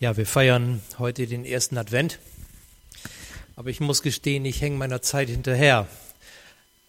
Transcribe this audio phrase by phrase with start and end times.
[0.00, 2.20] Ja, wir feiern heute den ersten Advent.
[3.56, 5.88] Aber ich muss gestehen, ich hänge meiner Zeit hinterher.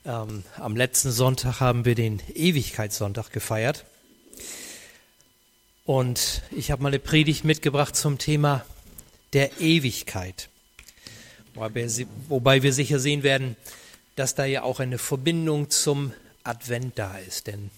[0.06, 3.86] Ähm, am letzten Sonntag haben wir den Ewigkeitssonntag gefeiert.
[5.86, 8.64] Und ich habe mal eine Predigt mitgebracht zum Thema
[9.34, 10.50] der Ewigkeit.
[11.56, 13.56] Wobei wir sicher sehen werden,
[14.18, 16.14] dass da ja auch eine Verbindung zum
[16.44, 17.48] Advent da ist.
[17.48, 17.72] Denn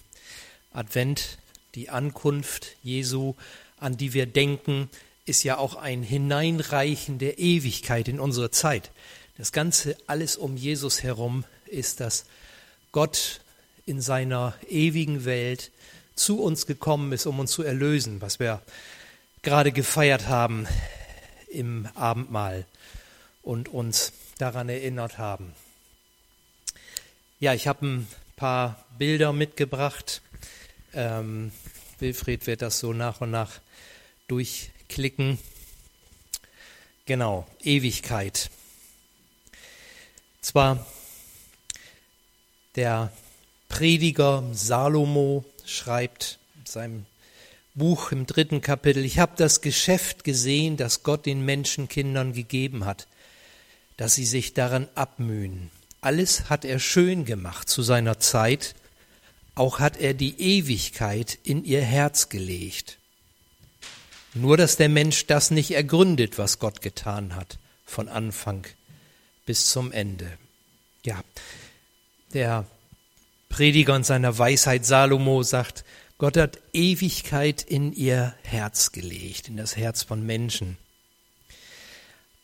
[0.74, 1.38] Advent,
[1.74, 3.34] die Ankunft Jesu,
[3.78, 4.90] an die wir denken,
[5.32, 8.90] ist ja auch ein Hineinreichen der Ewigkeit in unsere Zeit.
[9.38, 12.26] Das Ganze, alles um Jesus herum, ist, dass
[12.92, 13.40] Gott
[13.86, 15.70] in seiner ewigen Welt
[16.14, 18.60] zu uns gekommen ist, um uns zu erlösen, was wir
[19.40, 20.66] gerade gefeiert haben
[21.48, 22.66] im Abendmahl
[23.40, 25.54] und uns daran erinnert haben.
[27.40, 30.20] Ja, ich habe ein paar Bilder mitgebracht.
[30.92, 31.52] Ähm,
[32.00, 33.60] Wilfried wird das so nach und nach
[34.28, 35.38] durch klicken.
[37.06, 38.50] Genau, Ewigkeit.
[40.40, 40.86] Zwar
[42.76, 43.12] der
[43.68, 47.06] Prediger Salomo schreibt in seinem
[47.74, 53.08] Buch im dritten Kapitel, ich habe das Geschäft gesehen, das Gott den Menschenkindern gegeben hat,
[53.96, 55.70] dass sie sich daran abmühen.
[56.02, 58.74] Alles hat er schön gemacht zu seiner Zeit,
[59.54, 62.98] auch hat er die Ewigkeit in ihr Herz gelegt.
[64.34, 68.66] Nur dass der Mensch das nicht ergründet, was Gott getan hat, von Anfang
[69.44, 70.38] bis zum Ende.
[71.04, 71.22] Ja,
[72.32, 72.66] der
[73.48, 75.84] Prediger in seiner Weisheit Salomo sagt,
[76.16, 80.78] Gott hat Ewigkeit in ihr Herz gelegt, in das Herz von Menschen.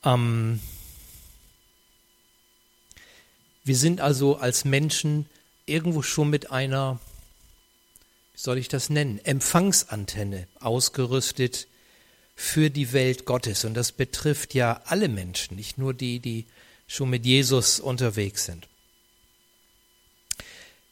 [0.05, 0.61] Ähm,
[3.64, 5.27] wir sind also als Menschen
[5.64, 6.98] irgendwo schon mit einer,
[8.34, 11.69] wie soll ich das nennen, Empfangsantenne ausgerüstet,
[12.41, 13.64] für die Welt Gottes.
[13.64, 16.47] Und das betrifft ja alle Menschen, nicht nur die, die
[16.86, 18.69] schon mit Jesus unterwegs sind.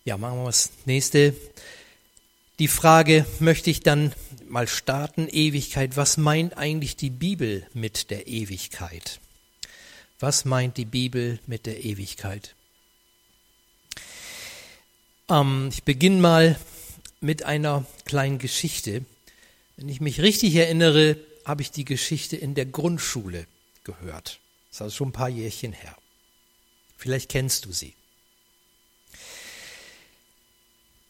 [0.05, 1.37] Ja, machen wir das nächste.
[2.59, 4.12] Die Frage möchte ich dann
[4.49, 5.97] mal starten, Ewigkeit.
[5.97, 9.21] Was meint eigentlich die Bibel mit der Ewigkeit?
[10.19, 12.56] Was meint die Bibel mit der Ewigkeit?
[15.31, 16.59] Ähm, ich beginne mal
[17.21, 19.05] mit einer kleinen Geschichte.
[19.77, 23.47] Wenn ich mich richtig erinnere, habe ich die Geschichte in der Grundschule
[23.84, 24.41] gehört.
[24.69, 25.97] Das ist also schon ein paar Jährchen her.
[26.99, 27.95] Vielleicht kennst du sie.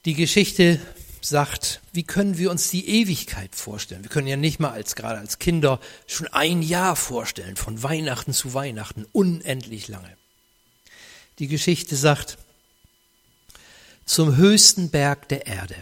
[0.05, 0.79] Die Geschichte
[1.23, 4.03] sagt, wie können wir uns die Ewigkeit vorstellen?
[4.03, 8.35] Wir können ja nicht mal als gerade als Kinder schon ein Jahr vorstellen, von Weihnachten
[8.35, 10.15] zu Weihnachten, unendlich lange.
[11.39, 12.37] Die Geschichte sagt,
[14.05, 15.77] zum höchsten Berg der Erde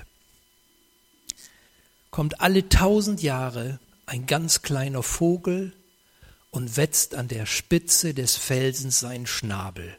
[2.11, 5.73] kommt alle tausend Jahre ein ganz kleiner Vogel
[6.51, 9.97] und wetzt an der Spitze des Felsens seinen Schnabel.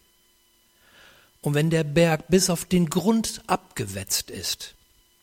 [1.42, 4.76] Und wenn der Berg bis auf den Grund abgewetzt ist,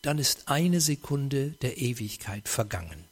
[0.02, 3.04] dann ist eine Sekunde der Ewigkeit vergangen.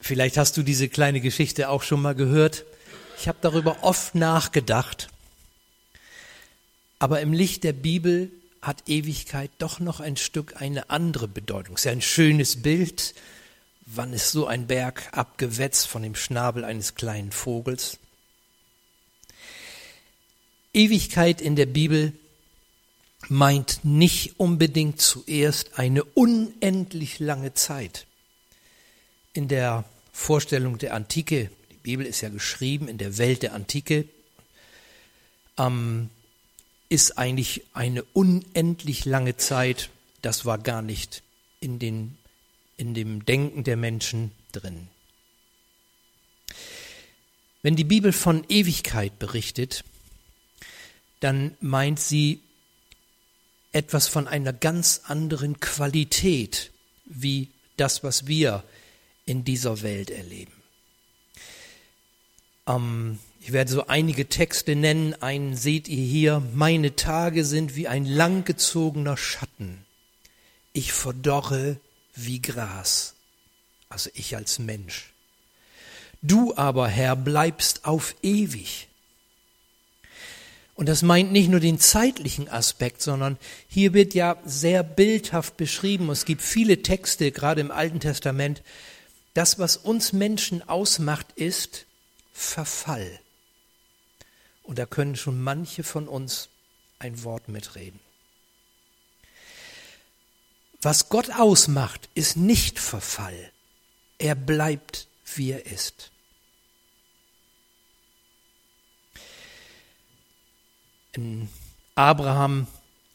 [0.00, 2.66] Vielleicht hast du diese kleine Geschichte auch schon mal gehört.
[3.18, 5.08] Ich habe darüber oft nachgedacht.
[6.98, 8.30] Aber im Licht der Bibel
[8.64, 11.74] hat Ewigkeit doch noch ein Stück eine andere Bedeutung.
[11.74, 13.14] Es ist ja ein schönes Bild.
[13.86, 17.98] Wann ist so ein Berg abgewetzt von dem Schnabel eines kleinen Vogels?
[20.72, 22.14] Ewigkeit in der Bibel
[23.28, 28.06] meint nicht unbedingt zuerst eine unendlich lange Zeit.
[29.34, 34.08] In der Vorstellung der Antike, die Bibel ist ja geschrieben in der Welt der Antike,
[35.58, 36.08] ähm,
[36.94, 39.90] ist eigentlich eine unendlich lange Zeit.
[40.22, 41.24] Das war gar nicht
[41.58, 42.16] in, den,
[42.76, 44.86] in dem Denken der Menschen drin.
[47.62, 49.82] Wenn die Bibel von Ewigkeit berichtet,
[51.18, 52.40] dann meint sie
[53.72, 56.70] etwas von einer ganz anderen Qualität
[57.06, 58.62] wie das, was wir
[59.26, 60.52] in dieser Welt erleben.
[62.68, 65.12] Ähm, ich werde so einige Texte nennen.
[65.20, 66.42] Einen seht ihr hier.
[66.54, 69.84] Meine Tage sind wie ein langgezogener Schatten.
[70.72, 71.76] Ich verdorre
[72.14, 73.12] wie Gras.
[73.90, 75.12] Also ich als Mensch.
[76.22, 78.88] Du aber, Herr, bleibst auf ewig.
[80.74, 83.36] Und das meint nicht nur den zeitlichen Aspekt, sondern
[83.68, 86.08] hier wird ja sehr bildhaft beschrieben.
[86.08, 88.62] Es gibt viele Texte, gerade im Alten Testament.
[89.34, 91.84] Das, was uns Menschen ausmacht, ist
[92.32, 93.20] Verfall.
[94.64, 96.48] Und da können schon manche von uns
[96.98, 98.00] ein Wort mitreden.
[100.80, 103.52] Was Gott ausmacht, ist nicht Verfall.
[104.18, 106.10] Er bleibt, wie er ist.
[111.12, 111.48] In
[111.94, 112.66] Abraham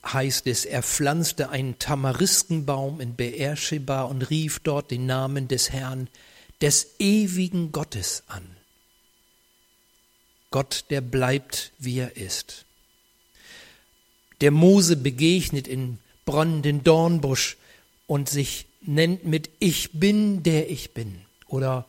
[0.05, 6.09] heißt es, er pflanzte einen Tamariskenbaum in Beersheba und rief dort den Namen des Herrn,
[6.61, 8.58] des ewigen Gottes an.
[10.51, 12.65] Gott, der bleibt, wie er ist.
[14.41, 17.57] Der Mose begegnet in brennenden Dornbusch
[18.07, 21.21] und sich nennt mit Ich bin, der ich bin.
[21.47, 21.85] Oder,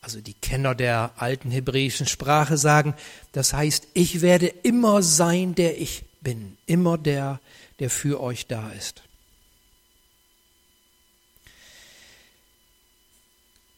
[0.00, 2.94] also die Kenner der alten hebräischen Sprache sagen,
[3.32, 6.56] das heißt, ich werde immer sein, der ich bin.
[6.66, 7.40] Immer der,
[7.78, 9.02] der für euch da ist.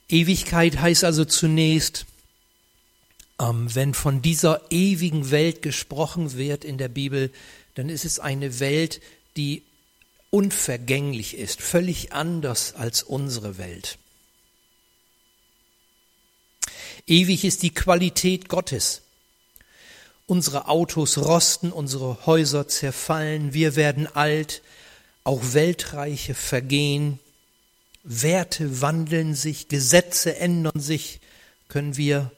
[0.09, 2.05] Ewigkeit heißt also zunächst,
[3.75, 7.31] wenn von dieser ewigen Welt gesprochen wird in der Bibel,
[7.75, 9.01] dann ist es eine Welt,
[9.37, 9.63] die
[10.29, 13.99] unvergänglich ist, völlig anders als unsere Welt.
[17.07, 19.01] Ewig ist die Qualität Gottes.
[20.27, 24.63] Unsere Autos rosten, unsere Häuser zerfallen, wir werden alt,
[25.25, 27.19] auch Weltreiche vergehen,
[28.03, 31.21] Werte wandeln sich, Gesetze ändern sich,
[31.69, 32.31] können wir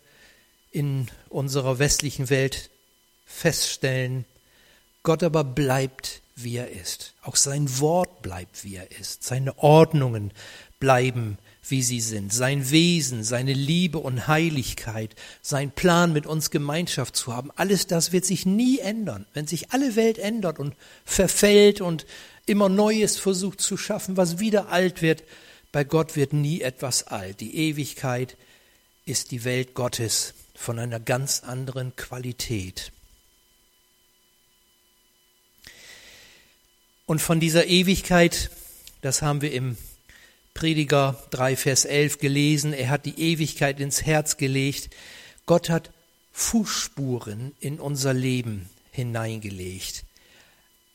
[0.73, 2.71] in unserer westlichen Welt
[3.27, 4.25] feststellen.
[5.03, 7.15] Gott aber bleibt, wie er ist.
[7.23, 9.23] Auch sein Wort bleibt, wie er ist.
[9.23, 10.33] Seine Ordnungen
[10.81, 11.39] bleiben,
[11.69, 17.33] wie sie sind, sein Wesen, seine Liebe und Heiligkeit, sein Plan mit uns Gemeinschaft zu
[17.33, 19.27] haben, alles das wird sich nie ändern.
[19.33, 20.75] Wenn sich alle Welt ändert und
[21.05, 22.05] verfällt und
[22.47, 25.23] immer Neues versucht zu schaffen, was wieder alt wird,
[25.71, 27.41] bei Gott wird nie etwas alt.
[27.41, 28.37] Die Ewigkeit
[29.05, 32.93] ist die Welt Gottes von einer ganz anderen Qualität.
[37.05, 38.51] Und von dieser Ewigkeit,
[39.01, 39.77] das haben wir im
[40.55, 44.91] Prediger 3, Vers 11 gelesen, er hat die Ewigkeit ins Herz gelegt.
[45.47, 45.91] Gott hat
[46.33, 50.05] Fußspuren in unser Leben hineingelegt.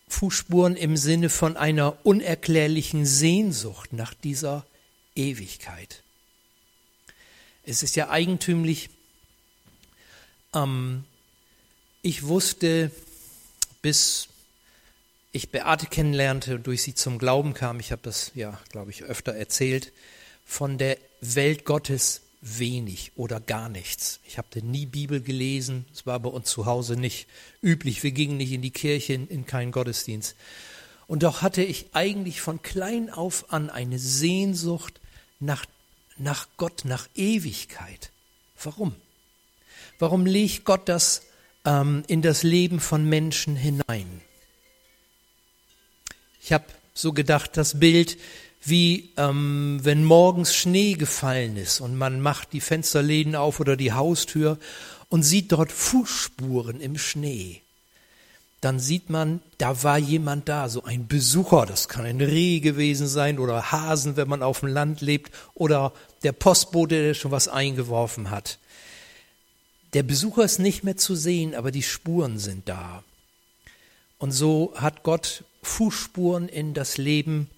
[0.08, 4.66] Fußspuren im Sinne von einer unerklärlichen Sehnsucht nach dieser
[5.16, 6.04] Ewigkeit.
[7.64, 8.90] Es ist ja eigentümlich,
[10.54, 11.04] ähm,
[12.02, 12.92] ich wusste,
[13.82, 14.28] bis
[15.32, 19.04] ich Beate kennenlernte und durch sie zum Glauben kam, ich habe das ja, glaube ich,
[19.04, 19.92] öfter erzählt,
[20.46, 24.20] von der Welt Gottes wenig oder gar nichts.
[24.26, 27.28] Ich habe nie Bibel gelesen, es war bei uns zu Hause nicht
[27.62, 30.36] üblich, wir gingen nicht in die Kirche, in, in keinen Gottesdienst.
[31.08, 35.00] Und doch hatte ich eigentlich von klein auf an eine Sehnsucht
[35.40, 35.66] nach,
[36.18, 38.12] nach Gott, nach Ewigkeit.
[38.62, 38.96] Warum?
[40.00, 41.24] Warum legt Gott das
[41.66, 44.22] ähm, in das Leben von Menschen hinein?
[46.42, 48.18] Ich habe so gedacht, das Bild,
[48.64, 53.94] wie ähm, wenn morgens Schnee gefallen ist und man macht die Fensterläden auf oder die
[53.94, 54.58] Haustür
[55.10, 57.62] und sieht dort Fußspuren im Schnee.
[58.62, 63.08] Dann sieht man, da war jemand da, so ein Besucher, das kann ein Reh gewesen
[63.08, 65.94] sein oder Hasen, wenn man auf dem Land lebt, oder
[66.24, 68.58] der Postbote, der schon was eingeworfen hat.
[69.94, 73.04] Der Besucher ist nicht mehr zu sehen, aber die Spuren sind da.
[74.18, 77.50] Und so hat Gott Fußspuren in das Leben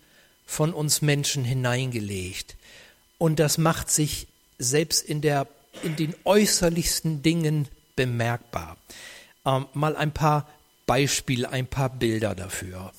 [0.46, 2.56] von uns Menschen hineingelegt.
[3.18, 5.48] Und das macht sich selbst in, der,
[5.84, 8.78] in den äußerlichsten Dingen bemerkbar.
[9.46, 10.50] Ähm, mal ein paar
[10.86, 12.92] Beispiele, ein paar Bilder dafür.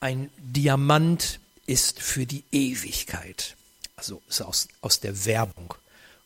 [0.00, 3.56] Ein Diamant ist für die Ewigkeit.
[3.96, 5.74] Also ist aus, aus der Werbung.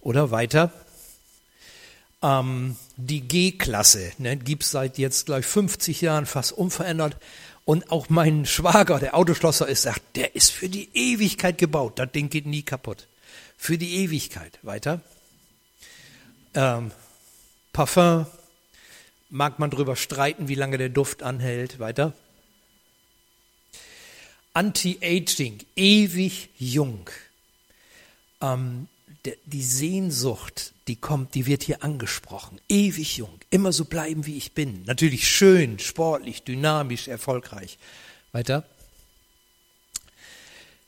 [0.00, 0.72] Oder weiter?
[2.22, 7.16] Ähm, die G-Klasse ne, gibt es seit jetzt gleich 50 Jahren fast unverändert.
[7.64, 11.98] Und auch mein Schwager, der Autoschlosser ist, sagt, der ist für die Ewigkeit gebaut.
[11.98, 13.06] Das Ding geht nie kaputt.
[13.58, 14.58] Für die Ewigkeit.
[14.62, 15.02] Weiter.
[16.54, 16.92] Ähm,
[17.72, 18.26] Parfum.
[19.28, 21.78] Mag man drüber streiten, wie lange der Duft anhält.
[21.78, 22.14] Weiter.
[24.54, 25.58] Anti-Aging.
[25.76, 27.10] Ewig jung.
[28.40, 28.88] Ähm,
[29.46, 32.60] die Sehnsucht, die kommt, die wird hier angesprochen.
[32.68, 34.82] Ewig jung, immer so bleiben, wie ich bin.
[34.84, 37.78] Natürlich schön, sportlich, dynamisch, erfolgreich.
[38.32, 38.64] Weiter.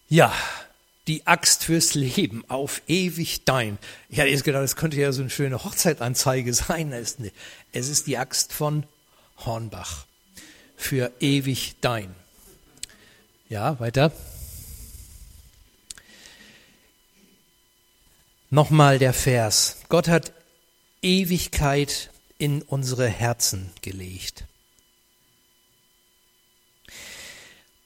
[0.09, 0.35] Ja,
[1.07, 3.79] die Axt fürs Leben, auf ewig dein.
[4.09, 6.93] Ich hatte jetzt gedacht, das könnte ja so eine schöne Hochzeitanzeige sein.
[6.93, 8.85] Es ist die Axt von
[9.39, 10.07] Hornbach.
[10.77, 12.15] Für ewig dein.
[13.49, 14.13] Ja, weiter.
[18.51, 19.79] Nochmal der Vers.
[19.89, 20.33] Gott hat
[21.03, 24.45] Ewigkeit in unsere Herzen gelegt.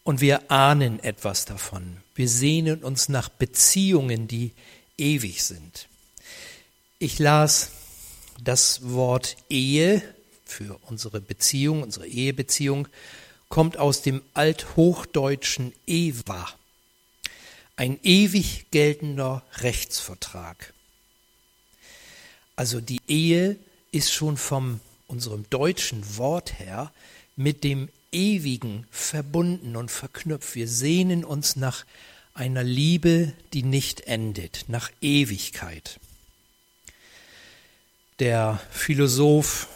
[0.04, 1.97] und wir ahnen etwas davon.
[2.14, 4.52] Wir sehnen uns nach Beziehungen, die
[4.97, 5.88] ewig sind.
[6.99, 7.71] Ich las
[8.40, 10.02] das Wort Ehe
[10.44, 12.87] für unsere Beziehung, unsere Ehebeziehung,
[13.49, 16.49] kommt aus dem althochdeutschen Eva,
[17.76, 20.73] ein ewig geltender Rechtsvertrag.
[22.57, 23.57] Also die Ehe
[23.90, 26.93] ist schon vom unserem deutschen Wort her
[27.37, 30.54] mit dem Ewigen verbunden und verknüpft.
[30.54, 31.85] Wir sehnen uns nach
[32.33, 35.99] einer Liebe, die nicht endet, nach Ewigkeit.
[38.21, 39.69] Der Philosoph,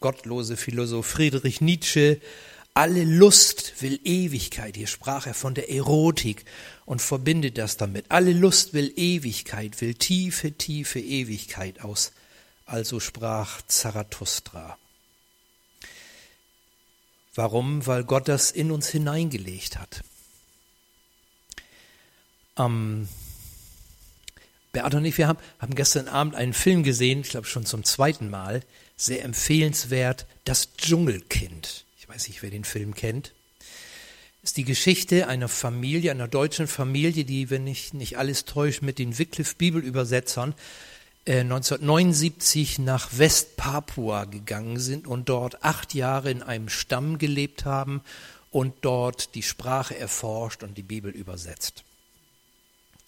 [0.00, 2.20] gottlose Philosoph Friedrich Nietzsche,
[2.74, 4.76] alle Lust will Ewigkeit.
[4.76, 6.44] Hier sprach er von der Erotik
[6.84, 8.06] und verbindet das damit.
[8.10, 12.12] Alle Lust will Ewigkeit, will tiefe, tiefe Ewigkeit aus.
[12.66, 14.76] Also sprach Zarathustra.
[17.36, 17.86] Warum?
[17.86, 20.02] Weil Gott das in uns hineingelegt hat.
[22.56, 23.08] Ähm,
[24.72, 27.84] Beate und ich, wir haben, haben gestern Abend einen Film gesehen, ich glaube schon zum
[27.84, 28.62] zweiten Mal,
[28.96, 31.83] sehr empfehlenswert, Das Dschungelkind.
[32.14, 33.32] Ich weiß nicht, wer den Film kennt.
[34.44, 39.00] Ist die Geschichte einer Familie, einer deutschen Familie, die, wenn ich nicht alles täusche, mit
[39.00, 40.54] den Wycliffe Bibelübersetzern
[41.26, 48.00] 1979 äh, nach Westpapua gegangen sind und dort acht Jahre in einem Stamm gelebt haben
[48.52, 51.82] und dort die Sprache erforscht und die Bibel übersetzt.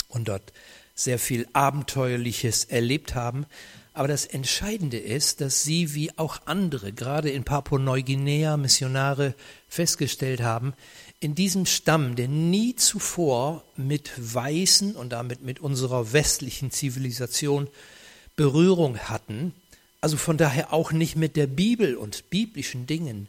[0.09, 0.53] Und dort
[0.97, 3.47] sehr viel Abenteuerliches erlebt haben.
[3.97, 9.35] Aber das Entscheidende ist, dass sie wie auch andere, gerade in Papua-Neuguinea, Missionare
[9.71, 10.75] festgestellt haben,
[11.19, 17.69] in diesem Stamm, der nie zuvor mit Weißen und damit mit unserer westlichen Zivilisation
[18.37, 19.55] Berührung hatten,
[20.03, 23.29] also von daher auch nicht mit der Bibel und biblischen Dingen,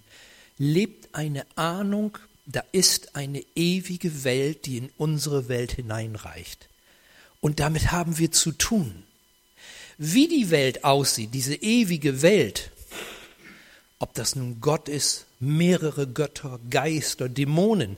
[0.58, 6.68] lebt eine Ahnung, da ist eine ewige Welt, die in unsere Welt hineinreicht.
[7.40, 9.07] Und damit haben wir zu tun.
[9.98, 12.72] Wie die Welt aussieht, diese ewige Welt,
[14.00, 17.98] ob das nun Gott ist, mehrere Götter, Geister, Dämonen,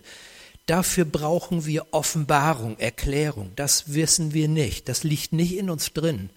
[0.65, 3.51] dafür brauchen wir Offenbarung, Erklärung.
[3.57, 6.29] Das wissen wir nicht, das liegt nicht in uns drin.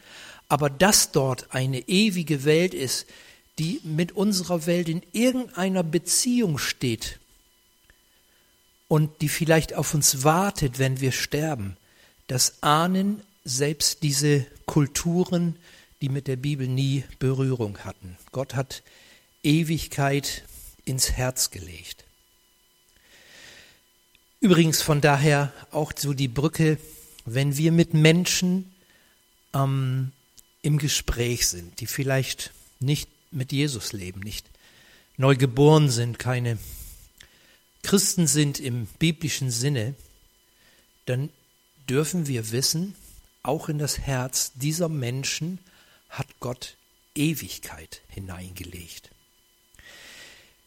[0.49, 3.07] Aber dass dort eine ewige Welt ist,
[3.59, 7.21] die mit unserer Welt in irgendeiner Beziehung steht
[8.89, 11.77] und die vielleicht auf uns wartet, wenn wir sterben,
[12.27, 15.57] das ahnen selbst diese Kulturen,
[16.01, 18.17] die mit der Bibel nie Berührung hatten.
[18.33, 18.83] Gott hat
[19.43, 20.45] Ewigkeit
[20.85, 22.05] ins Herz gelegt.
[24.41, 26.79] Übrigens von daher auch so die Brücke,
[27.25, 28.73] wenn wir mit Menschen
[29.55, 30.11] ähm,
[30.63, 34.47] im Gespräch sind, die vielleicht nicht mit Jesus leben, nicht
[35.17, 36.59] neu geboren sind, keine
[37.83, 39.95] Christen sind im biblischen Sinne,
[41.07, 41.31] dann
[41.89, 42.95] dürfen wir wissen,
[43.43, 45.59] auch in das Herz dieser Menschen
[46.09, 46.77] hat Gott
[47.15, 49.11] Ewigkeit hineingelegt.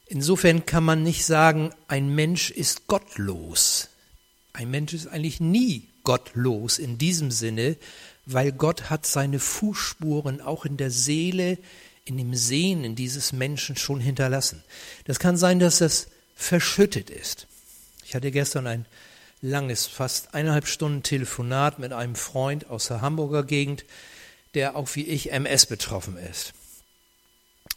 [0.08, 3.90] Insofern kann man nicht sagen, ein Mensch ist gottlos.
[4.54, 7.78] Ein Mensch ist eigentlich nie gottlos in diesem Sinne,
[8.26, 11.58] weil Gott hat seine Fußspuren auch in der Seele,
[12.06, 14.64] in dem Sehnen dieses Menschen schon hinterlassen.
[15.06, 17.48] Das kann sein, dass das verschüttet ist.
[18.04, 18.86] Ich hatte gestern ein
[19.46, 23.86] langes, fast eineinhalb Stunden Telefonat mit einem Freund aus der Hamburger Gegend,
[24.54, 26.54] der auch wie ich MS betroffen ist.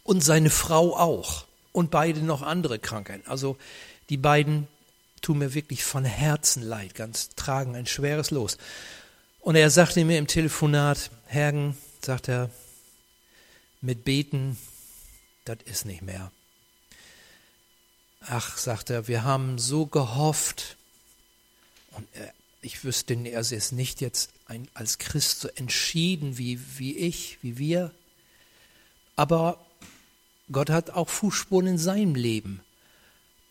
[0.03, 1.45] Und seine Frau auch.
[1.71, 3.29] Und beide noch andere Krankheiten.
[3.29, 3.57] Also
[4.09, 4.67] die beiden
[5.21, 8.57] tun mir wirklich von Herzen leid, ganz tragen ein schweres Los.
[9.39, 12.49] Und er sagte mir im Telefonat, Hergen, sagt er,
[13.81, 14.57] mit Beten,
[15.45, 16.31] das ist nicht mehr.
[18.21, 20.77] Ach, sagt er, wir haben so gehofft.
[22.13, 27.37] Er, ich wüsste, er ist nicht jetzt ein, als Christ so entschieden wie, wie ich,
[27.41, 27.91] wie wir.
[29.15, 29.65] Aber
[30.51, 32.61] Gott hat auch Fußspuren in seinem Leben.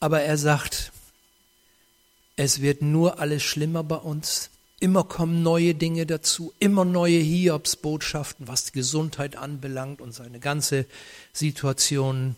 [0.00, 0.93] Aber er sagt,
[2.37, 4.50] es wird nur alles schlimmer bei uns.
[4.81, 10.87] Immer kommen neue Dinge dazu, immer neue Hiobsbotschaften, was die Gesundheit anbelangt und seine ganze
[11.33, 12.37] Situation.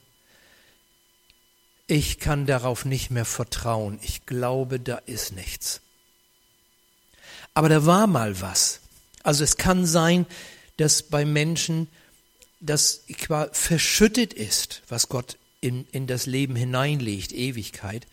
[1.86, 3.98] Ich kann darauf nicht mehr vertrauen.
[4.02, 5.82] Ich glaube, da ist nichts.
[7.54, 8.80] Aber da war mal was.
[9.22, 10.26] Also es kann sein,
[10.76, 11.88] dass bei Menschen
[12.60, 13.02] das
[13.52, 18.06] verschüttet ist, was Gott in, in das Leben hineinlegt, Ewigkeit,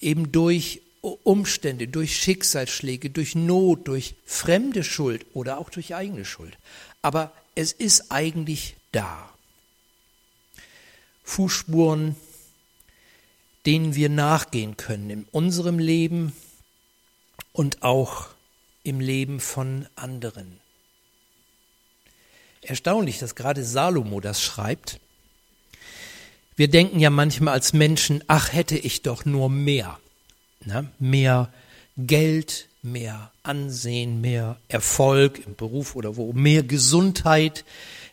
[0.00, 6.56] eben durch Umstände, durch Schicksalsschläge, durch Not, durch fremde Schuld oder auch durch eigene Schuld.
[7.02, 9.30] Aber es ist eigentlich da.
[11.22, 12.16] Fußspuren,
[13.64, 16.32] denen wir nachgehen können in unserem Leben
[17.52, 18.28] und auch
[18.86, 20.60] im Leben von anderen.
[22.62, 25.00] Erstaunlich, dass gerade Salomo das schreibt.
[26.54, 29.98] Wir denken ja manchmal als Menschen, ach hätte ich doch nur mehr.
[30.64, 30.88] Ne?
[30.98, 31.52] Mehr
[31.96, 37.64] Geld, mehr Ansehen, mehr Erfolg im Beruf oder wo, mehr Gesundheit,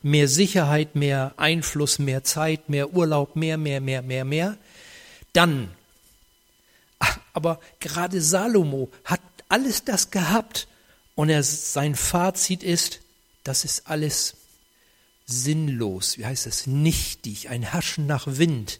[0.01, 4.57] mehr Sicherheit, mehr Einfluss, mehr Zeit, mehr Urlaub, mehr, mehr, mehr, mehr, mehr.
[5.33, 5.69] Dann,
[7.33, 9.21] aber gerade Salomo hat
[9.53, 10.67] alles das gehabt
[11.13, 13.01] und er, sein Fazit ist,
[13.43, 14.35] das ist alles
[15.27, 18.79] sinnlos, wie heißt es, nichtig, ein Haschen nach Wind,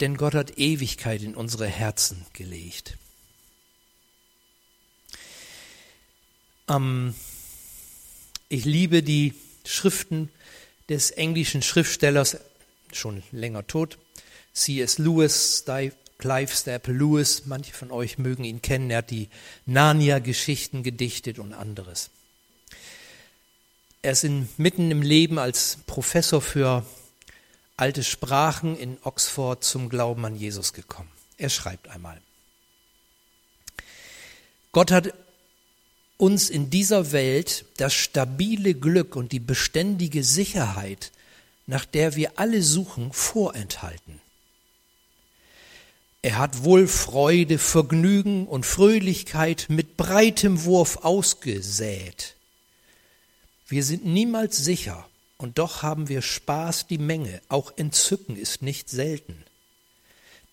[0.00, 2.98] denn Gott hat Ewigkeit in unsere Herzen gelegt.
[6.68, 7.14] Ähm,
[8.48, 10.28] ich liebe die Schriften
[10.88, 12.38] des englischen Schriftstellers,
[12.92, 13.96] schon länger tot,
[14.54, 14.98] C.S.
[14.98, 15.62] Lewis,
[16.18, 19.28] Clive Staple Lewis, manche von euch mögen ihn kennen, er hat die
[19.66, 22.10] Narnia-Geschichten gedichtet und anderes.
[24.02, 26.84] Er ist in, mitten im Leben als Professor für
[27.76, 31.10] alte Sprachen in Oxford zum Glauben an Jesus gekommen.
[31.36, 32.20] Er schreibt einmal,
[34.72, 35.14] Gott hat
[36.16, 41.12] uns in dieser Welt das stabile Glück und die beständige Sicherheit,
[41.66, 44.20] nach der wir alle suchen, vorenthalten.
[46.22, 52.34] Er hat wohl Freude, Vergnügen und Fröhlichkeit mit breitem Wurf ausgesät.
[53.68, 55.06] Wir sind niemals sicher,
[55.36, 59.44] und doch haben wir Spaß die Menge, auch Entzücken ist nicht selten.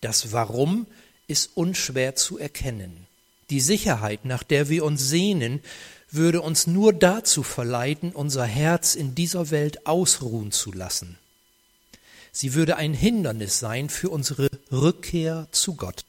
[0.00, 0.86] Das Warum
[1.26, 3.06] ist unschwer zu erkennen.
[3.50, 5.60] Die Sicherheit, nach der wir uns sehnen,
[6.10, 11.18] würde uns nur dazu verleiten, unser Herz in dieser Welt ausruhen zu lassen.
[12.38, 16.04] Sie würde ein Hindernis sein für unsere Rückkehr zu Gott.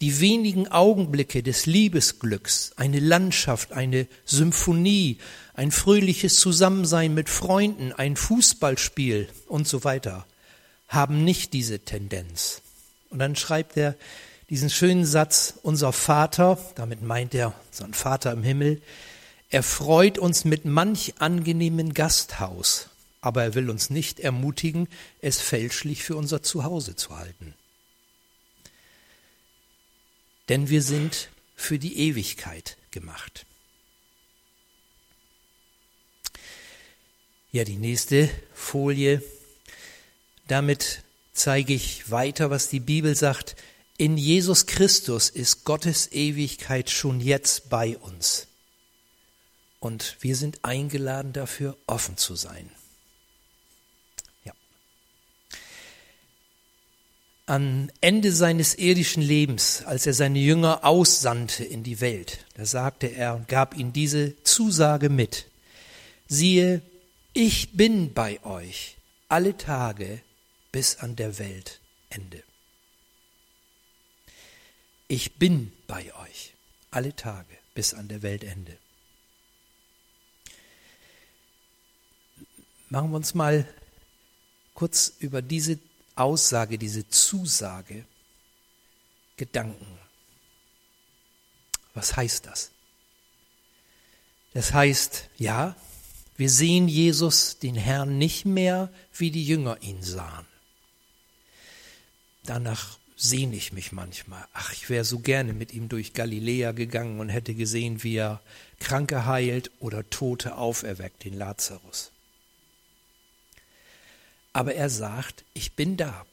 [0.00, 5.18] Die wenigen Augenblicke des Liebesglücks, eine Landschaft, eine Symphonie,
[5.54, 10.24] ein fröhliches Zusammensein mit Freunden, ein Fußballspiel und so weiter,
[10.86, 12.62] haben nicht diese Tendenz.
[13.10, 13.96] Und dann schreibt er,
[14.50, 18.80] diesen schönen Satz, unser Vater, damit meint er unseren Vater im Himmel,
[19.50, 22.88] er freut uns mit manch angenehmen Gasthaus,
[23.26, 24.86] aber er will uns nicht ermutigen,
[25.20, 27.54] es fälschlich für unser Zuhause zu halten.
[30.48, 33.44] Denn wir sind für die Ewigkeit gemacht.
[37.50, 39.24] Ja, die nächste Folie.
[40.46, 43.56] Damit zeige ich weiter, was die Bibel sagt
[43.98, 48.46] in Jesus Christus ist Gottes Ewigkeit schon jetzt bei uns.
[49.80, 52.70] Und wir sind eingeladen dafür, offen zu sein.
[57.48, 63.06] Am Ende seines irdischen Lebens, als er seine Jünger aussandte in die Welt, da sagte
[63.06, 65.46] er und gab ihnen diese Zusage mit.
[66.26, 66.82] Siehe,
[67.34, 68.96] ich bin bei euch
[69.28, 70.20] alle Tage
[70.72, 72.42] bis an der Weltende.
[75.06, 76.52] Ich bin bei euch
[76.90, 78.76] alle Tage bis an der Weltende.
[82.88, 83.68] Machen wir uns mal
[84.74, 85.78] kurz über diese
[86.16, 88.04] Aussage, diese Zusage
[89.36, 89.86] Gedanken.
[91.94, 92.72] Was heißt das?
[94.54, 95.76] Das heißt, ja,
[96.36, 100.46] wir sehen Jesus, den Herrn, nicht mehr, wie die Jünger ihn sahen.
[102.44, 104.46] Danach sehne ich mich manchmal.
[104.52, 108.40] Ach, ich wäre so gerne mit ihm durch Galiläa gegangen und hätte gesehen, wie er
[108.78, 112.12] Kranke heilt oder Tote auferweckt, den Lazarus.
[114.56, 116.24] Aber er sagt, ich bin da.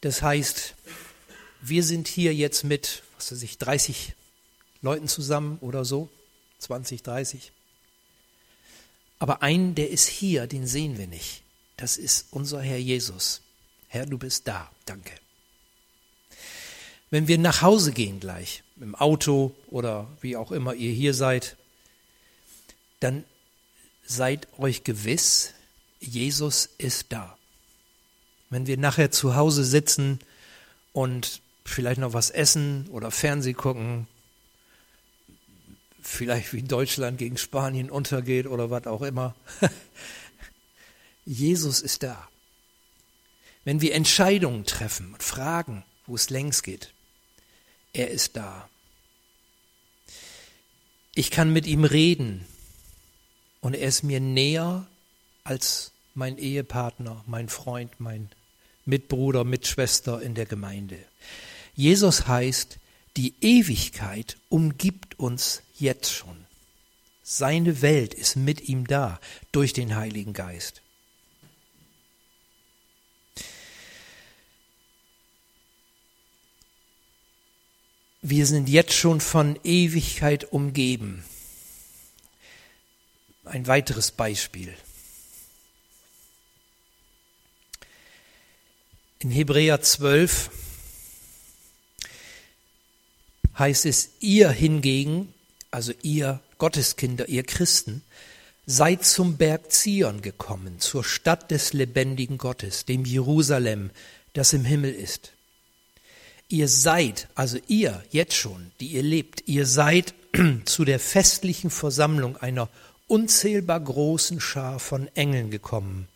[0.00, 0.74] Das heißt,
[1.60, 4.14] wir sind hier jetzt mit, was weiß ich, 30
[4.82, 6.08] Leuten zusammen oder so,
[6.58, 7.52] 20, 30.
[9.20, 11.42] Aber einen, der ist hier, den sehen wir nicht.
[11.76, 13.42] Das ist unser Herr Jesus.
[13.86, 14.68] Herr, du bist da.
[14.86, 15.12] Danke.
[17.10, 21.56] Wenn wir nach Hause gehen gleich, im Auto oder wie auch immer ihr hier seid,
[22.98, 23.22] dann
[24.04, 25.52] seid euch gewiss,
[26.06, 27.36] Jesus ist da.
[28.50, 30.20] Wenn wir nachher zu Hause sitzen
[30.92, 34.06] und vielleicht noch was essen oder Fernseh gucken,
[36.00, 39.34] vielleicht wie Deutschland gegen Spanien untergeht oder was auch immer,
[41.24, 42.28] Jesus ist da
[43.66, 46.94] wenn wir Entscheidungen treffen und fragen, wo es längs geht.
[47.92, 48.70] Er ist da.
[51.16, 52.46] Ich kann mit ihm reden
[53.60, 54.86] und er ist mir näher
[55.42, 58.30] als mein Ehepartner, mein Freund, mein
[58.84, 60.98] Mitbruder, Mitschwester in der Gemeinde.
[61.74, 62.78] Jesus heißt,
[63.16, 66.36] die Ewigkeit umgibt uns jetzt schon.
[67.22, 69.20] Seine Welt ist mit ihm da
[69.52, 70.82] durch den Heiligen Geist.
[78.22, 81.24] Wir sind jetzt schon von Ewigkeit umgeben.
[83.44, 84.74] Ein weiteres Beispiel.
[89.26, 90.50] In Hebräer 12
[93.58, 95.34] heißt es, ihr hingegen,
[95.72, 98.02] also ihr Gotteskinder, ihr Christen,
[98.66, 103.90] seid zum Berg Zion gekommen, zur Stadt des lebendigen Gottes, dem Jerusalem,
[104.32, 105.32] das im Himmel ist.
[106.48, 110.14] Ihr seid, also ihr jetzt schon, die ihr lebt, ihr seid
[110.66, 112.68] zu der festlichen Versammlung einer
[113.08, 116.06] unzählbar großen Schar von Engeln gekommen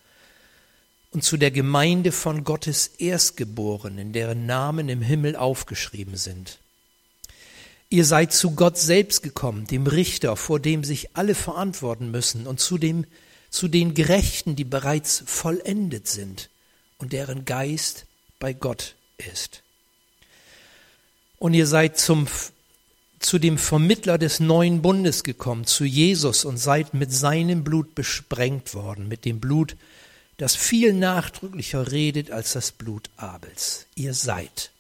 [1.13, 6.59] und zu der Gemeinde von Gottes Erstgeborenen, deren Namen im Himmel aufgeschrieben sind.
[7.89, 12.61] Ihr seid zu Gott selbst gekommen, dem Richter, vor dem sich alle verantworten müssen, und
[12.61, 13.05] zu, dem,
[13.51, 16.51] zu den Gerechten, die bereits vollendet sind
[16.99, 18.07] und deren Geist
[18.39, 19.63] bei Gott ist.
[21.41, 22.29] Und ihr seid zum,
[23.19, 28.73] zu dem Vermittler des neuen Bundes gekommen, zu Jesus, und seid mit seinem Blut besprengt
[28.75, 29.75] worden, mit dem Blut,
[30.41, 33.87] das viel nachdrücklicher redet als das Blut Abels.
[33.95, 34.71] Ihr seid.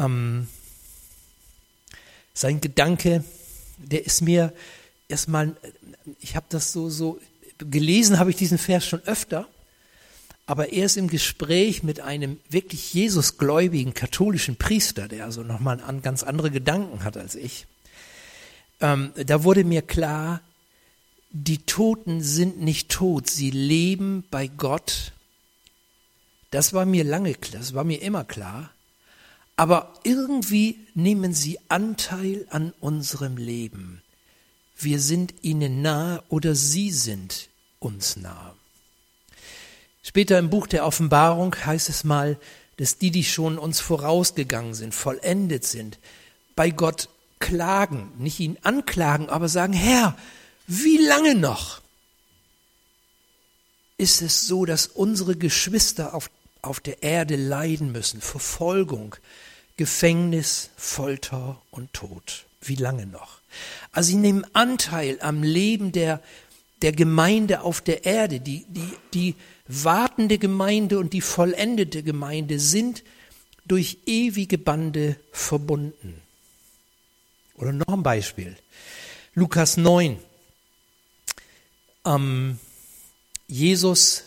[0.00, 0.48] Ähm,
[2.34, 3.22] sein Gedanke,
[3.76, 4.52] der ist mir
[5.06, 5.54] erstmal,
[6.18, 7.20] ich habe das so, so
[7.58, 9.46] gelesen, habe ich diesen Vers schon öfter,
[10.46, 16.24] aber erst im Gespräch mit einem wirklich Jesusgläubigen katholischen Priester, der also nochmal an ganz
[16.24, 17.68] andere Gedanken hat als ich,
[18.80, 20.40] ähm, da wurde mir klar,
[21.30, 25.12] die Toten sind nicht tot, sie leben bei Gott.
[26.50, 28.70] Das war mir lange klar, das war mir immer klar
[29.60, 34.00] aber irgendwie nehmen sie Anteil an unserem Leben.
[34.74, 38.54] Wir sind ihnen nahe oder sie sind uns nahe.
[40.02, 42.38] Später im Buch der Offenbarung heißt es mal,
[42.78, 45.98] dass die, die schon uns vorausgegangen sind, vollendet sind,
[46.56, 50.16] bei Gott klagen, nicht ihn anklagen, aber sagen, Herr,
[50.72, 51.80] wie lange noch?
[53.96, 56.30] Ist es so, dass unsere Geschwister auf,
[56.62, 59.16] auf der Erde leiden müssen, Verfolgung,
[59.76, 62.46] Gefängnis, Folter und Tod.
[62.60, 63.40] Wie lange noch?
[63.90, 66.22] Also sie nehmen Anteil am Leben der,
[66.82, 68.38] der Gemeinde auf der Erde.
[68.38, 69.34] Die, die, die
[69.66, 73.02] wartende Gemeinde und die vollendete Gemeinde sind
[73.66, 76.22] durch ewige Bande verbunden.
[77.56, 78.56] Oder noch ein Beispiel.
[79.34, 80.20] Lukas 9.
[82.04, 82.58] Ähm,
[83.46, 84.24] Jesus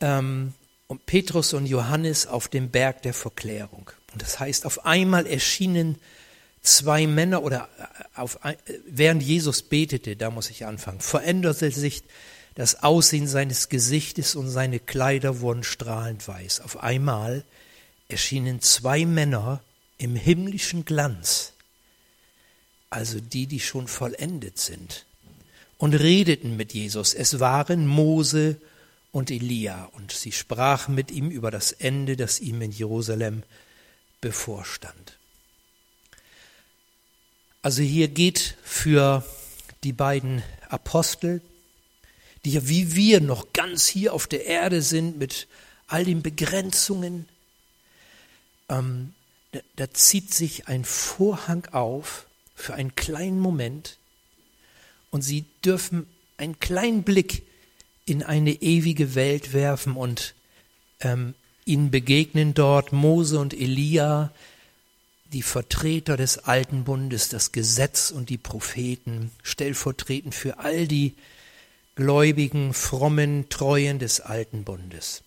[0.00, 0.52] ähm,
[0.88, 3.90] und Petrus und Johannes auf dem Berg der Verklärung.
[4.12, 5.96] Und das heißt, auf einmal erschienen
[6.62, 8.38] zwei Männer oder äh, auf,
[8.86, 12.02] während Jesus betete, da muss ich anfangen, veränderte sich
[12.54, 16.60] das Aussehen seines Gesichtes und seine Kleider wurden strahlend weiß.
[16.60, 17.44] Auf einmal
[18.08, 19.60] erschienen zwei Männer
[19.98, 21.52] im himmlischen Glanz,
[22.88, 25.04] also die, die schon vollendet sind,
[25.78, 27.14] und redeten mit Jesus.
[27.14, 28.60] Es waren Mose
[29.12, 33.42] und Elia, und sie sprachen mit ihm über das Ende, das ihm in Jerusalem
[34.20, 35.18] bevorstand.
[37.62, 39.24] Also hier geht für
[39.84, 41.40] die beiden Apostel,
[42.44, 45.48] die ja wie wir noch ganz hier auf der Erde sind mit
[45.88, 47.28] all den Begrenzungen,
[48.68, 49.14] ähm,
[49.52, 53.98] da, da zieht sich ein Vorhang auf für einen kleinen Moment
[55.16, 57.46] und sie dürfen einen kleinen Blick
[58.04, 60.34] in eine ewige Welt werfen und
[61.00, 64.30] ähm, Ihnen begegnen dort Mose und Elia,
[65.32, 71.14] die Vertreter des alten Bundes, das Gesetz und die Propheten, stellvertretend für all die
[71.94, 75.22] gläubigen, frommen, treuen des alten Bundes.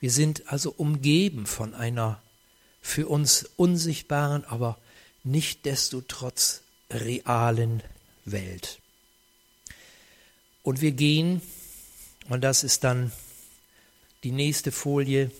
[0.00, 2.22] Wir sind also umgeben von einer
[2.80, 4.78] für uns unsichtbaren, aber
[5.24, 7.82] nicht desto trotz realen
[8.32, 8.80] Welt.
[10.62, 11.40] Und wir gehen,
[12.28, 13.12] und das ist dann
[14.24, 15.30] die nächste Folie.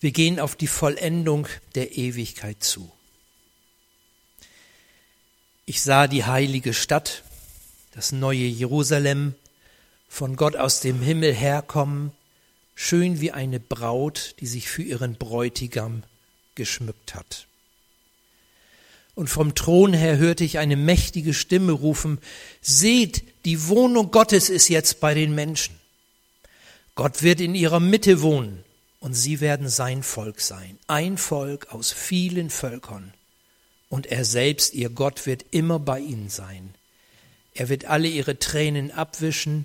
[0.00, 2.92] Wir gehen auf die Vollendung der Ewigkeit zu.
[5.64, 7.24] Ich sah die heilige Stadt,
[7.92, 9.34] das neue Jerusalem,
[10.08, 12.12] von Gott aus dem Himmel herkommen,
[12.74, 16.04] schön wie eine Braut, die sich für ihren Bräutigam
[16.54, 17.46] geschmückt hat.
[19.16, 22.18] Und vom Thron her hörte ich eine mächtige Stimme rufen,
[22.60, 25.74] Seht, die Wohnung Gottes ist jetzt bei den Menschen.
[26.94, 28.62] Gott wird in ihrer Mitte wohnen
[29.00, 33.14] und sie werden sein Volk sein, ein Volk aus vielen Völkern.
[33.88, 36.74] Und er selbst, ihr Gott, wird immer bei ihnen sein.
[37.54, 39.64] Er wird alle ihre Tränen abwischen,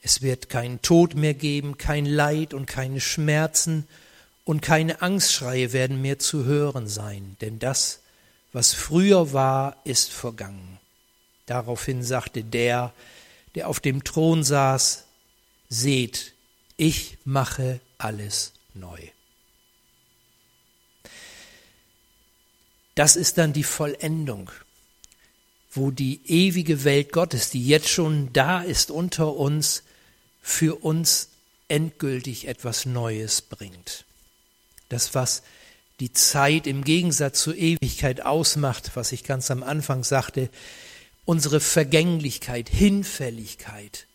[0.00, 3.88] es wird keinen Tod mehr geben, kein Leid und keine Schmerzen
[4.44, 7.98] und keine Angstschreie werden mehr zu hören sein, denn das,
[8.56, 10.78] was früher war, ist vergangen.
[11.44, 12.94] Daraufhin sagte der,
[13.54, 15.04] der auf dem Thron saß,
[15.68, 16.32] seht,
[16.78, 18.98] ich mache alles neu.
[22.94, 24.50] Das ist dann die Vollendung,
[25.70, 29.82] wo die ewige Welt Gottes, die jetzt schon da ist unter uns,
[30.40, 31.28] für uns
[31.68, 34.06] endgültig etwas Neues bringt.
[34.88, 35.42] Das, was
[36.00, 40.50] die Zeit im Gegensatz zur Ewigkeit ausmacht, was ich ganz am Anfang sagte,
[41.24, 44.06] unsere Vergänglichkeit, Hinfälligkeit,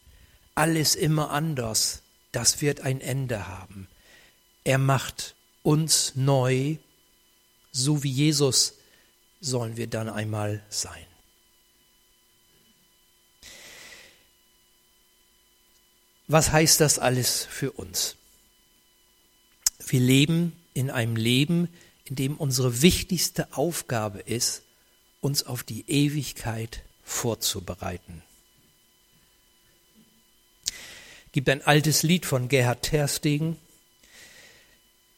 [0.56, 3.88] alles immer anders, das wird ein Ende haben.
[4.64, 6.78] Er macht uns neu,
[7.72, 8.76] so wie Jesus
[9.40, 11.06] sollen wir dann einmal sein.
[16.28, 18.16] Was heißt das alles für uns?
[19.86, 21.70] Wir leben in einem Leben,
[22.06, 24.64] in dem unsere wichtigste Aufgabe ist,
[25.22, 28.24] uns auf die Ewigkeit vorzubereiten.
[31.28, 33.56] Es gibt ein altes Lied von Gerhard Terstegen.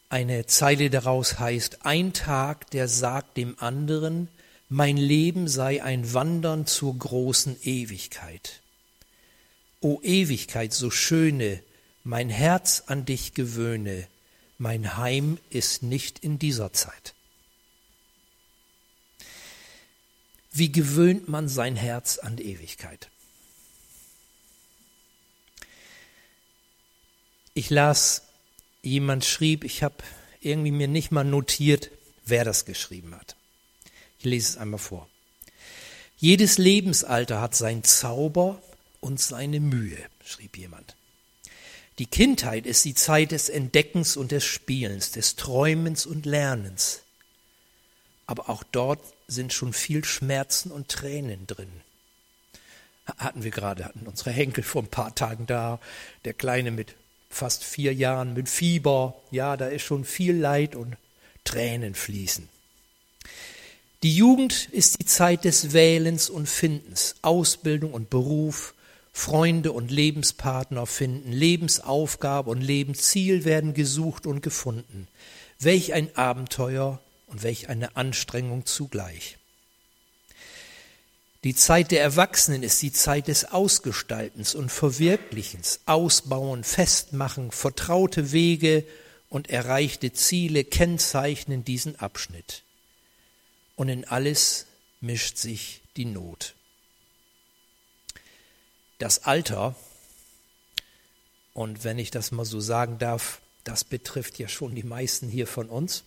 [0.09, 4.27] Eine Zeile daraus heißt, ein Tag, der sagt dem anderen,
[4.69, 8.61] mein Leben sei ein Wandern zur großen Ewigkeit.
[9.81, 11.63] O Ewigkeit, so schöne,
[12.03, 14.07] mein Herz an dich gewöhne,
[14.57, 17.13] mein Heim ist nicht in dieser Zeit.
[20.51, 23.09] Wie gewöhnt man sein Herz an Ewigkeit?
[27.55, 28.23] Ich las,
[28.81, 29.95] jemand schrieb, ich habe
[30.41, 31.89] irgendwie mir nicht mal notiert,
[32.25, 33.35] wer das geschrieben hat.
[34.19, 35.09] Ich lese es einmal vor.
[36.17, 38.61] Jedes Lebensalter hat sein Zauber
[39.01, 40.95] und seine Mühe, schrieb jemand.
[41.99, 47.03] Die Kindheit ist die Zeit des Entdeckens und des Spielens, des Träumens und Lernens.
[48.25, 51.69] Aber auch dort sind schon viel Schmerzen und Tränen drin.
[53.05, 55.79] Hatten wir gerade, hatten unsere Henkel vor ein paar Tagen da,
[56.25, 56.95] der Kleine mit
[57.29, 59.15] fast vier Jahren mit Fieber.
[59.31, 60.95] Ja, da ist schon viel Leid und
[61.43, 62.47] Tränen fließen.
[64.03, 68.73] Die Jugend ist die Zeit des Wählens und Findens, Ausbildung und Beruf,
[69.15, 75.07] Freunde und Lebenspartner finden, Lebensaufgabe und Lebensziel werden gesucht und gefunden.
[75.59, 79.37] Welch ein Abenteuer und welch eine Anstrengung zugleich.
[81.43, 88.83] Die Zeit der Erwachsenen ist die Zeit des Ausgestaltens und Verwirklichens, Ausbauen, Festmachen, vertraute Wege
[89.29, 92.63] und erreichte Ziele kennzeichnen diesen Abschnitt.
[93.75, 94.65] Und in alles
[95.01, 96.55] mischt sich die Not
[99.03, 99.75] das Alter,
[101.53, 105.45] und wenn ich das mal so sagen darf, das betrifft ja schon die meisten hier
[105.45, 106.05] von uns.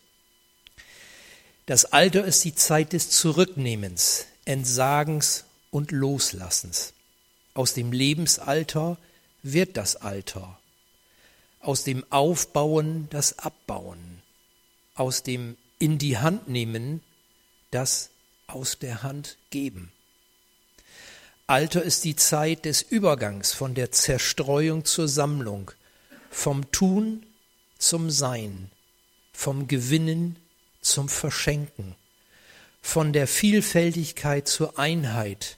[1.66, 6.94] Das Alter ist die Zeit des Zurücknehmens, Entsagens und Loslassens.
[7.52, 8.96] Aus dem Lebensalter
[9.42, 10.58] wird das Alter.
[11.60, 14.22] Aus dem Aufbauen das Abbauen.
[14.94, 17.02] Aus dem in die Hand nehmen
[17.70, 18.08] das
[18.46, 19.92] aus der Hand geben.
[21.48, 25.70] Alter ist die Zeit des Übergangs von der Zerstreuung zur Sammlung,
[26.28, 27.24] vom Tun
[27.78, 28.72] zum Sein,
[29.32, 30.40] vom Gewinnen
[30.80, 31.94] zum Verschenken,
[32.82, 35.56] von der Vielfältigkeit zur Einheit,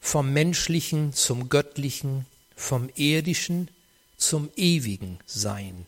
[0.00, 3.70] vom Menschlichen zum Göttlichen, vom Irdischen
[4.16, 5.86] zum ewigen Sein.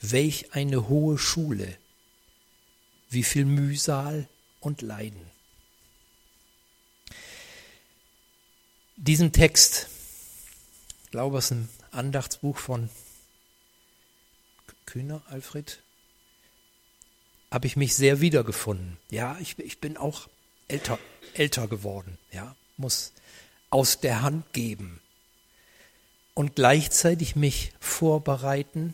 [0.00, 1.76] Welch eine hohe Schule,
[3.08, 4.26] wie viel Mühsal
[4.58, 5.30] und Leiden.
[9.02, 9.88] Diesen Text,
[11.04, 12.90] ich glaube, es ist ein Andachtsbuch von
[14.84, 15.82] Kühner, Alfred,
[17.50, 18.98] habe ich mich sehr wiedergefunden.
[19.10, 20.28] Ja, ich, ich bin auch
[20.68, 20.98] älter,
[21.32, 23.14] älter geworden, ja, muss
[23.70, 25.00] aus der Hand geben
[26.34, 28.92] und gleichzeitig mich vorbereiten,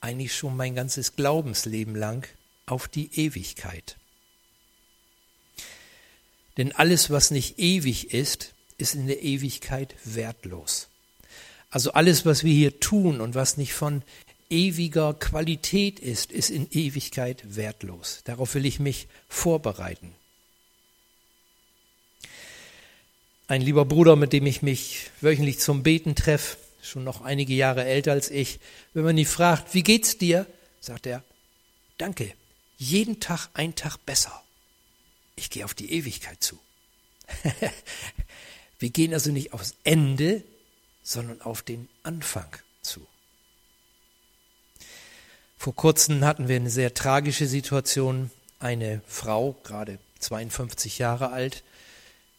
[0.00, 2.24] eigentlich schon mein ganzes Glaubensleben lang,
[2.66, 3.96] auf die Ewigkeit.
[6.56, 10.88] Denn alles, was nicht ewig ist, ist in der Ewigkeit wertlos.
[11.70, 14.02] Also alles, was wir hier tun und was nicht von
[14.50, 18.20] ewiger Qualität ist, ist in Ewigkeit wertlos.
[18.24, 20.14] Darauf will ich mich vorbereiten.
[23.48, 27.86] Ein lieber Bruder, mit dem ich mich wöchentlich zum Beten treffe, schon noch einige Jahre
[27.86, 28.60] älter als ich.
[28.92, 30.46] Wenn man ihn fragt, wie geht's dir?
[30.80, 31.24] sagt er,
[31.96, 32.34] danke,
[32.76, 34.42] jeden Tag ein Tag besser.
[35.36, 36.58] Ich gehe auf die Ewigkeit zu.
[38.84, 40.42] Wir gehen also nicht aufs Ende,
[41.02, 43.00] sondern auf den Anfang zu.
[45.56, 48.30] Vor kurzem hatten wir eine sehr tragische Situation.
[48.58, 51.64] Eine Frau, gerade 52 Jahre alt,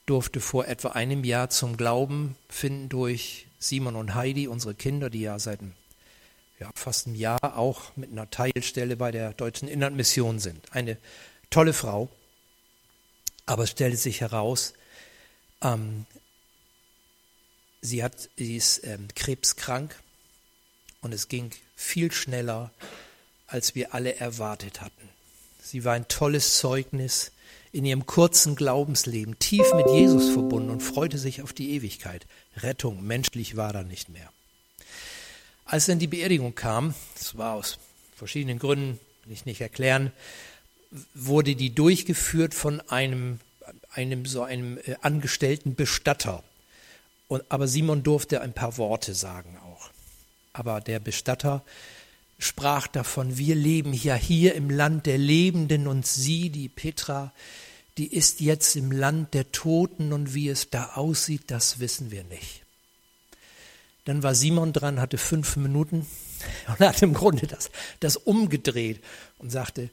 [0.05, 5.21] durfte vor etwa einem Jahr zum Glauben finden durch Simon und Heidi, unsere Kinder, die
[5.21, 5.61] ja seit
[6.59, 10.63] ja, fast einem Jahr auch mit einer Teilstelle bei der Deutschen Inlandmission sind.
[10.73, 10.97] Eine
[11.49, 12.07] tolle Frau,
[13.47, 14.75] aber es stellte sich heraus,
[15.63, 16.05] ähm,
[17.85, 19.95] sie, hat, sie ist ähm, krebskrank
[21.01, 22.71] und es ging viel schneller,
[23.47, 25.09] als wir alle erwartet hatten.
[25.61, 27.31] Sie war ein tolles Zeugnis
[27.71, 32.25] in ihrem kurzen Glaubensleben, tief mit Jesus verbunden und freute sich auf die Ewigkeit.
[32.57, 34.31] Rettung, menschlich war da nicht mehr.
[35.65, 37.77] Als dann die Beerdigung kam, das war aus
[38.15, 40.11] verschiedenen Gründen, will ich nicht erklären,
[41.13, 43.39] wurde die durchgeführt von einem,
[43.89, 46.43] einem so einem äh, angestellten Bestatter.
[47.27, 49.89] Und, aber Simon durfte ein paar Worte sagen auch.
[50.53, 51.63] Aber der Bestatter
[52.37, 57.33] sprach davon, wir leben ja hier im Land der Lebenden und sie, die Petra,
[57.97, 62.23] die ist jetzt im Land der Toten und wie es da aussieht, das wissen wir
[62.25, 62.63] nicht.
[64.03, 66.05] Dann war Simon dran, hatte fünf Minuten
[66.67, 69.01] und hat im Grunde das, das umgedreht
[69.39, 69.89] und sagte,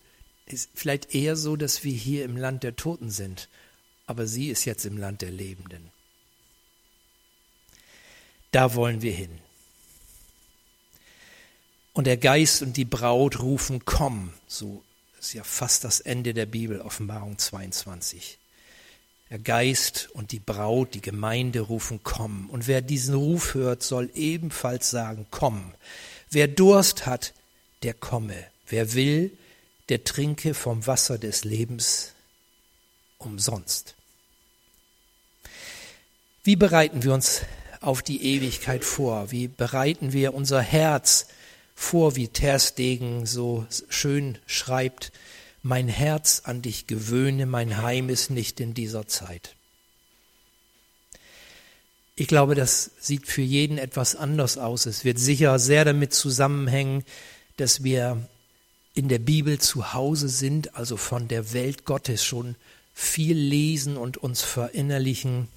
[0.47, 3.49] ist vielleicht eher so, dass wir hier im Land der Toten sind,
[4.07, 5.92] aber sie ist jetzt im Land der Lebenden.
[8.53, 9.39] Da wollen wir hin.
[11.95, 14.83] Und der Geist und die Braut rufen, komm, so
[15.19, 18.39] ist ja fast das Ende der Bibel, Offenbarung 22.
[19.31, 22.51] Der Geist und die Braut, die Gemeinde rufen, komm.
[22.51, 25.75] Und wer diesen Ruf hört, soll ebenfalls sagen, komm.
[26.31, 27.33] Wer Durst hat,
[27.83, 28.37] der komme.
[28.67, 29.37] Wer will,
[29.89, 32.13] der trinke vom Wasser des Lebens
[33.19, 33.95] umsonst.
[36.45, 37.43] Wie bereiten wir uns
[37.83, 39.31] auf die Ewigkeit vor?
[39.31, 41.27] Wie bereiten wir unser Herz
[41.75, 45.13] vor, wie Terstegen so schön schreibt,
[45.63, 49.55] mein Herz an dich gewöhne, mein Heim ist nicht in dieser Zeit.
[52.15, 54.87] Ich glaube, das sieht für jeden etwas anders aus.
[54.87, 57.05] Es wird sicher sehr damit zusammenhängen,
[57.57, 58.29] dass wir
[58.95, 62.57] in der Bibel zu Hause sind, also von der Welt Gottes schon
[62.93, 65.49] viel lesen und uns verinnerlichen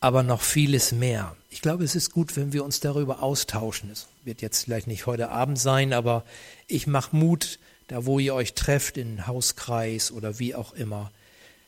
[0.00, 1.36] aber noch vieles mehr.
[1.50, 3.90] Ich glaube, es ist gut, wenn wir uns darüber austauschen.
[3.90, 6.24] Es wird jetzt vielleicht nicht heute Abend sein, aber
[6.66, 7.58] ich mache Mut,
[7.88, 11.10] da wo ihr euch trefft, in Hauskreis oder wie auch immer.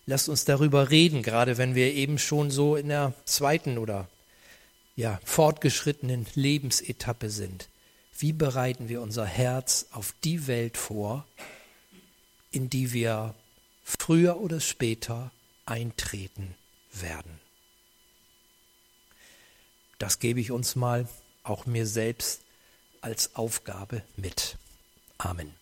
[0.07, 4.09] Lasst uns darüber reden, gerade wenn wir eben schon so in der zweiten oder
[4.97, 7.69] ja, fortgeschrittenen Lebensetappe sind.
[8.19, 11.27] Wie bereiten wir unser Herz auf die Welt vor,
[12.51, 13.35] in die wir
[13.85, 15.31] früher oder später
[15.67, 16.55] eintreten
[16.93, 17.42] werden?
[20.03, 21.07] Das gebe ich uns mal,
[21.45, 22.41] auch mir selbst,
[23.03, 24.59] als Aufgabe mit.
[25.17, 25.55] Amen.